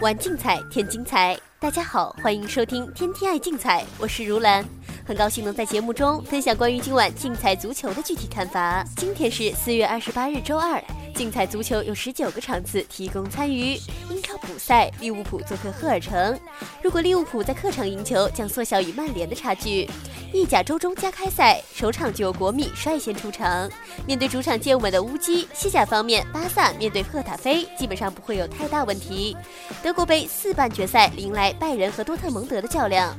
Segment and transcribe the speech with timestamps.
[0.00, 4.64] 玩竞彩添精彩，大家好，欢迎收听天天爱竞彩，我是如兰，
[5.04, 8.84] 很高兴能在节目中分享关于今晚竞彩足球的具体看法。
[8.96, 10.82] 今天是四月二十八日，周二。
[11.16, 13.76] 竞彩足球有十九个场次提供参与。
[14.08, 16.38] 英超补赛，利物浦做客赫尔城。
[16.80, 19.90] 如果利物浦在客场赢球，将缩小与曼联的差距。
[20.30, 23.68] 意甲周中加开赛，首场就有国米率先出场。
[24.06, 29.34] 面对主场健稳的乌鸡，西甲方面，巴萨面对赫塔菲基本上不会有太大问题。
[29.82, 33.16] 德国杯四半决赛迎来拜仁和多特蒙德的较量。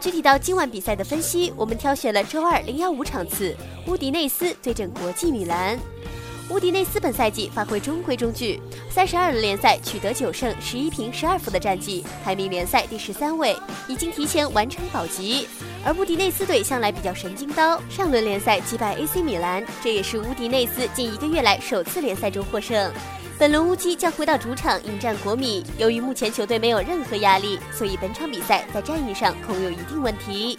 [0.00, 5.78] 具体到今晚比赛的分析，我们挑选了周二零幺五场次，乌迪内斯对阵国际米兰。
[6.50, 13.56] 乌迪内斯本赛季发挥中规中矩，三十二轮联赛取得九胜十一平十二负的战绩，排名联赛第十三位，
[13.88, 15.48] 已经提前完成保级。
[15.86, 22.92] 而乌迪内斯队向来比较神经刀，上轮联赛击败 AC 米兰，这也是乌迪内斯近一个月来首次联赛中获胜。
[23.38, 30.58] 本轮乌鸡将回到主场迎战国米，由于目前球队没有任何压力，所以本场比赛在战役上恐有一定问题。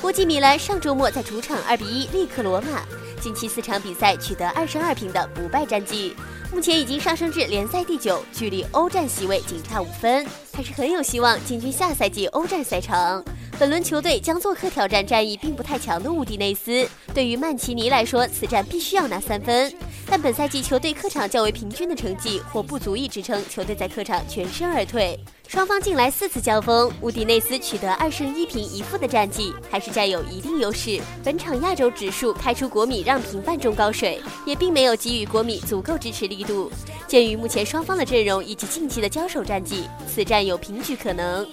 [0.00, 2.82] 国际米兰上周末在主场二比一力克罗马。
[3.20, 6.14] 近期四场比赛取得二胜二平的不败战绩，
[6.52, 13.24] 目前已经上升至联赛第九，距离欧战席位仅差五分，还是很有希望进军下赛季欧战赛场。
[13.62, 19.72] 本轮球队将做客挑战战意并不太强的乌迪内斯，对于曼奇尼来说，此战必须要拿三分。
[20.04, 25.16] 但本赛季球队客场较为平均的成绩，或不足以支撑球队在客场全身而退。
[25.46, 31.00] 双方近来四次交锋，乌迪内斯取得二胜一平一负的战绩，还是占有一定优势。
[31.22, 36.68] 本场亚洲指数开出国米让平半中高水，也并没有给予国米足够支持力度。
[37.06, 41.46] 鉴于目前双方的阵容以及近期的交手战绩，此战有平局可能。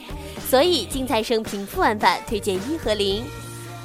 [0.50, 3.24] 所以竞猜生平负玩法推荐一和零。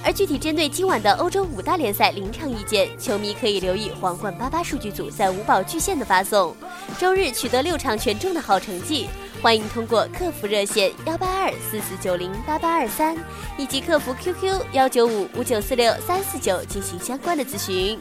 [0.02, 6.56] 而具体针对今晚的欧洲五大联赛临场意见，球迷可以留意皇冠八八数据组在五宝巨献的发送。
[6.98, 9.06] 周日取得六场全中的好成绩。
[9.42, 13.14] 欢迎通过客服热线幺八二四四九零八八二三
[13.58, 17.98] 以及客服 QQ 幺九五五九四六三四九进行相关的咨询。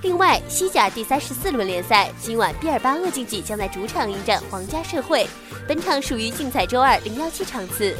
[0.00, 5.26] 另外，西甲第三十四轮联赛，今晚毕尔巴鄂竞技将在主场迎战皇家社会，
[5.66, 7.96] 本场属于竞彩周二零幺七场次。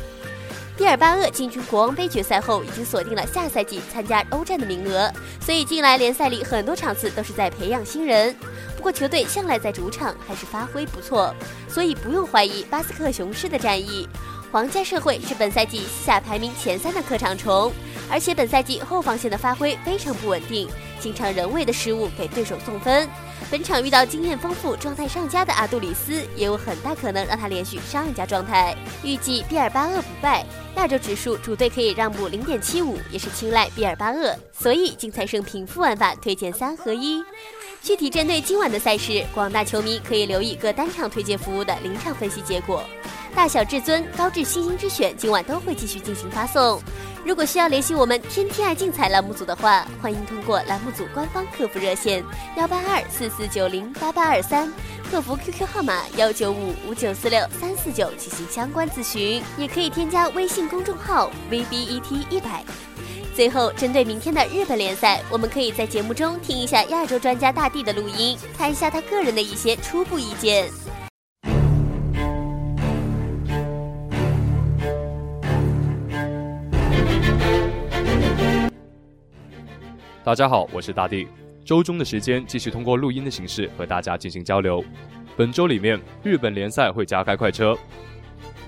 [0.76, 8.34] 毕尔巴鄂进军国王杯决赛后，已经锁定了下赛季参加欧战的名额，所以近来联赛里很多场次都是在培养新人。
[8.76, 11.34] 不过球队向来在主场还是发挥不错，
[11.68, 14.08] 所以不用怀疑巴斯克雄狮的战役。
[14.52, 17.72] 皇家社会是本赛季西甲排名前三的客场虫，
[18.08, 20.68] 而且本赛季后防线的发挥非常不稳定，
[21.00, 23.08] 经常人为的失误给对手送分。
[23.50, 28.76] 本场遇到经验丰富、状态上佳的阿杜里斯，也有很大可能让他连续上一家状态。
[29.02, 30.44] 预计毕尔巴鄂不败，
[30.76, 37.22] 亚洲指数主队可以让步零点七五，也是青睐毕尔巴鄂，所以竞彩胜平负玩法推荐三合一。
[37.80, 42.82] 具体针对今晚的赛事，广大球迷可以留意各单场推荐服务的临场分析结果。
[43.38, 46.82] 大小至尊、高智星星之选，今晚都会继续进行发送。
[47.24, 52.24] 如果需要联系我们天天爱竞彩栏目组的话，欢迎通过栏目组官方客服热线
[52.56, 54.68] 幺八二四四九零八八二三，
[55.08, 62.64] 客服 QQ 号码幺九五五九四六三四九进行相关咨询，也可以添加微信公众号 VBET 一百。
[63.36, 70.68] 最后，针对明天的日本联赛，我们可以在节目中听一下亚洲专家大帝的录音，看一下他个人的一些初步意见。
[80.28, 81.26] 大家好，我是大帝。
[81.64, 84.84] 周中的时间继续通过录音的形式和大家进行交流。
[85.38, 87.74] 本周里面，日本联赛会加开快车，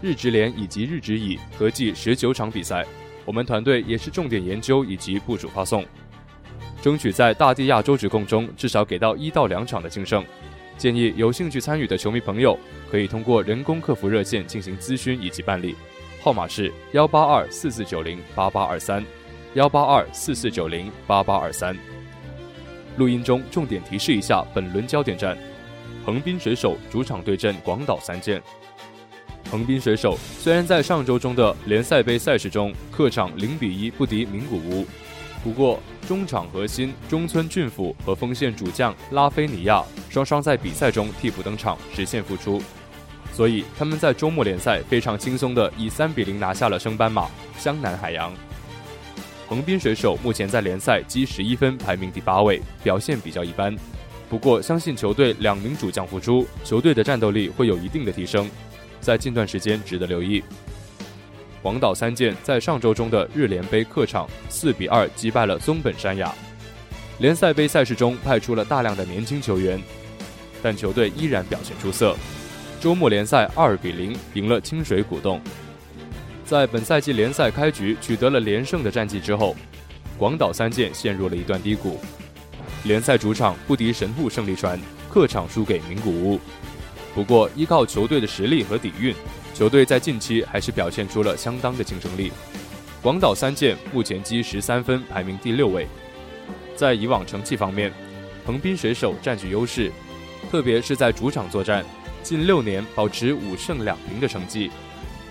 [0.00, 2.86] 日职联以及日职乙合计十九场比赛。
[3.26, 5.84] 我们团队也是重点研究以及部署发送，
[6.80, 10.24] 争取在大地亚洲直控中至少给到一到两场的净胜。
[10.78, 12.58] 建议有兴趣参与的球迷朋友
[12.90, 15.76] 可以通过人工客服热线进行咨询以及办理，
[16.22, 19.04] 号码是幺八二四四九零八八二三，
[19.54, 21.76] 幺八二四四九零八八二三。
[22.96, 25.36] 录音中重点提示一下本轮焦点战：
[26.06, 28.40] 横滨水手主场对阵广岛三剑。
[29.50, 34.86] 横滨水手虽然在上周中的联赛杯赛事中客场零比一不敌名古屋，
[35.42, 42.62] 不过中场核心中村俊辅和锋线主将拉菲尼亚双双在比赛中替补登场实现复出，
[43.32, 47.28] 所以他们在周末联赛非常轻松的以三比零拿下了升班马
[47.58, 48.32] 湘南海洋。
[49.50, 53.74] 横滨水手目前在联赛积十一分，排名第八位，表现比较一般。
[54.28, 58.48] 不过相信球队两名主将复出，球队的战斗力会有一定的提升。
[59.00, 60.40] 在近段时间值得留意。
[61.60, 66.32] 广岛三剑在上周中的日联杯客场四比二击败了松本山雅。
[67.18, 69.82] 联赛杯赛事中派出了大量的年轻球员，
[70.62, 72.16] 但球队依然表现出色。
[72.80, 75.40] 周末联赛二比零赢了清水古洞。
[76.50, 79.54] 在本赛季联赛开局取得了连胜的战绩之后，
[80.18, 82.00] 广岛三剑陷入了一段低谷。
[82.82, 84.76] 联赛主场不敌神户胜利船，
[85.08, 86.40] 客场输给名古屋。
[87.14, 89.14] 不过，依靠球队的实力和底蕴，
[89.54, 92.32] 球队在近期还是表现出了相当的竞争力。
[93.00, 95.86] 广岛三剑目前积十三分，排名第六位。
[96.74, 97.92] 在以往成绩方面，
[98.44, 99.92] 横滨水手占据优势，
[100.50, 101.84] 特别是在主场作战，
[102.24, 104.68] 近六年保持五胜两平的成绩。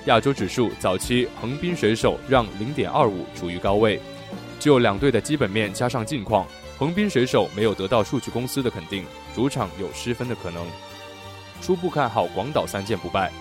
[0.06, 4.00] 亚洲指数早期横滨水手让零点二五处于高位。
[4.60, 6.48] 就两队的基本面加上近况，
[6.78, 9.06] 横滨水手没有得到数据公司的肯定，
[9.36, 10.66] 主场有失分的可能。
[11.62, 13.32] 初步看好广岛三剑不败。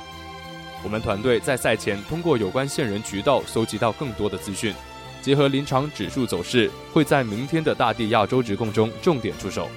[0.84, 4.74] 我们团队在赛前通过有关线人渠道搜集到更多的资讯，
[5.22, 9.68] 结合临场指数走势，会在明天的大地亚洲直控中重点出手。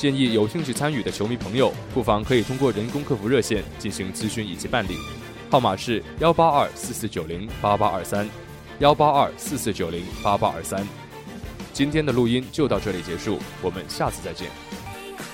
[0.00, 4.96] 建议有兴趣参与的球迷朋友，不妨可以通过人工客服热线进行咨询以及办理，
[5.50, 8.26] 号码是幺八二四四九零八八二三，
[8.78, 10.88] 幺八二四四九零八八二三。
[11.74, 14.48] 今天的录音就到这里结束，我们下次再见。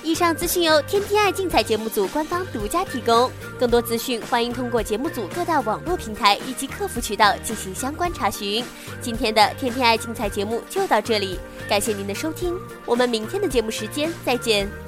[0.07, 8.63] 以上资讯由天天爱竞彩节目组官方独家提供，更多资讯欢迎通过节目组各大网络平台以及客服渠道进行相关查询。
[9.01, 11.37] 今天的天天爱竞彩节目就到这里，
[11.67, 14.86] 感谢您的收听，我们明天的节目时间再见。